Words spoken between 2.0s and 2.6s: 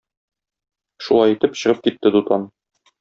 Дутан.